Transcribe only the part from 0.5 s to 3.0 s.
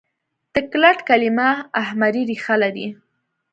د ګلټ کلیمه اهمري ریښه لري.